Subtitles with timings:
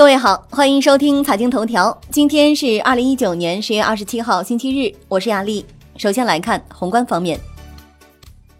[0.00, 1.94] 各位好，欢迎收听财经头条。
[2.10, 5.62] 今天是二零一九年十月二十七号，星期日，我是亚丽。
[5.98, 7.38] 首先来看宏观方面。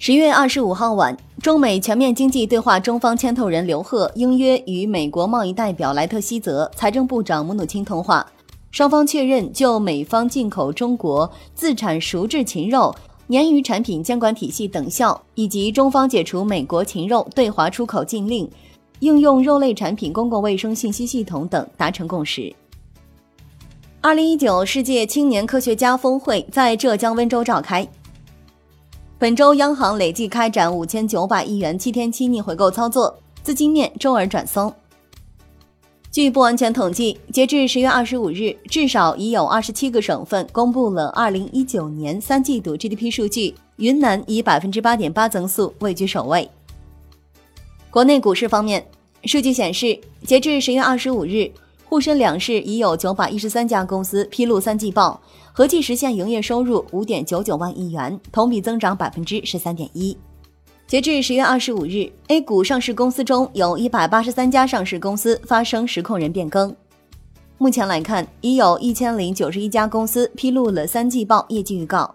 [0.00, 8.26] 十月二十五号晚，中美全面经济对话中方牵头人刘鹤应约与美国贸易代表莱特希泽、财政部长姆努钦通话，
[8.72, 12.92] 双方确认就美方进口中国自产熟制禽肉、
[13.28, 18.50] 鲶鱼产品监管体系等效，以及中方解除美国禽肉对华出口禁令。
[19.00, 22.54] 应用肉类产品公共卫生信息系统等达成共识。
[24.00, 27.86] 二零一九世界青年科学家峰会在浙江温州召开。
[29.18, 34.72] 本周央行累计开展五千九百亿元七天期逆回购操作，资金面周而转松。
[36.10, 46.48] 据不完全统计，截至十月二十五日，至少已有二十七个省份公布了二零一九年三季度 GDP 数据，云南以百分之八点八增速位居首位。
[47.90, 48.86] 国内股市方面，
[49.24, 51.50] 数据显示，截至十月二十五日，
[51.84, 55.20] 沪深两市已有九百一十三家公司披露三季报，
[55.52, 60.16] 合计实现营业收入五点九九万亿元，同比增长百分之十三点一。
[60.86, 66.74] 截至十月二十五日，A 股上市公司中有一百八十三家上市公司发生实控人变更。
[67.58, 72.14] 目前来看，已有一千零九十一家公司披露了三季报业绩预告。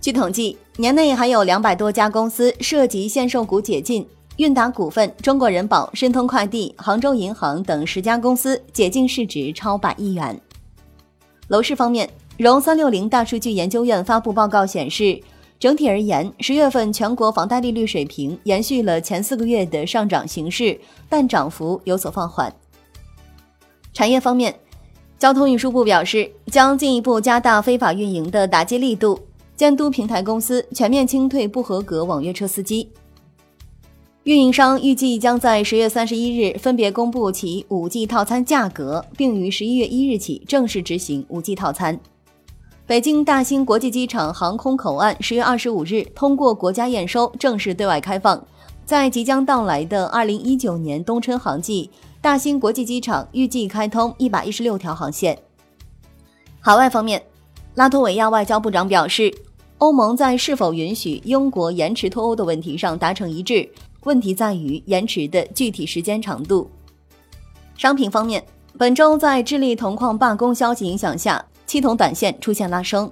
[0.00, 4.06] 据统计，年内还有两百多家公司涉及限售股解禁。
[4.42, 10.40] 韵达股份、中国人保、申通快递、杭州银行等十家公司解禁市值超百亿元。
[11.46, 15.22] 楼市方面，融三六零大数据研究院发布报告显示，
[15.60, 20.76] 整体而言，十月份全国房贷利率水平延续了前四个月的上涨形势，
[21.08, 22.52] 但涨幅有所放缓。
[23.92, 24.52] 产业方面，
[25.20, 29.20] 交通运输部表示，将进一步加大非法运营的打击力度，
[29.54, 32.90] 监督平台公司全面清退不合格网约车司机。
[34.24, 41.98] 运营商预计将在十月三十一日分别公布其五 G 套餐价格，并于十一月一日起正式执行五 G 套餐。
[42.86, 48.40] 北京大兴国际机场航空口岸十月二十五日通过国家验收，正式对外开放。
[48.86, 51.90] 在即将到来的二零一九年冬春航季，
[52.20, 55.36] 大兴国际机场预计开通一百一十六条航线。
[56.60, 57.20] 海外方面，
[57.74, 59.34] 拉脱维亚外交部长表示，
[59.82, 63.68] 欧盟在是否允许英国延迟脱欧的问题上达成一致。
[64.04, 66.70] 问题在于延迟的具体时间长度。
[67.76, 68.44] 商品方面，
[68.78, 73.10] 本周在智利铜矿罢工消息影响下，七铜短线出现拉升。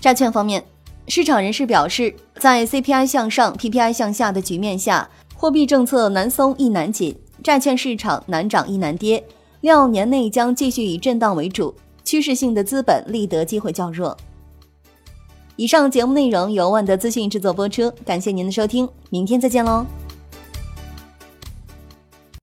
[0.00, 0.64] 债券方面，
[1.06, 7.14] 市场人士表示，在 CPI 向上、PPI 向下的局面下，货币政策难松亦难紧，
[7.44, 9.22] 债券市场难涨亦难跌，
[9.60, 14.16] 料年内将继续以震荡为主，趋势性的资本立得机会较弱。
[15.56, 19.86] 以上节目内容由万德资讯制作播出，感谢您的收听，明天再见喽。